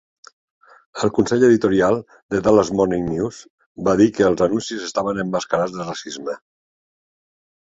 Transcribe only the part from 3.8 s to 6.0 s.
va dir que els anuncis estaven emmascarats de